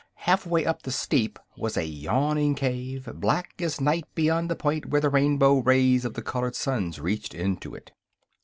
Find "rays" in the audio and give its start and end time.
5.59-6.05